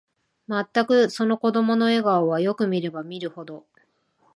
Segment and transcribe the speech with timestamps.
[0.47, 3.67] まったく、その子供の笑顔は、よく見れば見るほど、